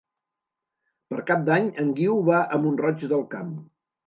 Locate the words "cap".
1.27-1.43